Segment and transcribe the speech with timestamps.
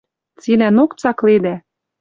[0.41, 1.55] Цилӓнок цакледӓ.